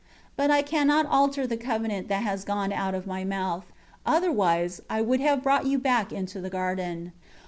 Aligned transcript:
14 0.35 0.35
But 0.35 0.49
I 0.49 0.63
cannot 0.63 1.05
alter 1.05 1.45
the 1.45 1.57
covenant 1.57 2.07
that 2.07 2.23
has 2.23 2.43
gone 2.43 2.73
out 2.73 2.95
of 2.95 3.05
My 3.05 3.23
mouth; 3.23 3.65
otherwise 4.03 4.81
I 4.89 4.99
would 5.03 5.19
have 5.19 5.43
brought 5.43 5.67
you 5.67 5.77
back 5.77 6.11
into 6.11 6.41
the 6.41 6.49
garden. 6.49 7.11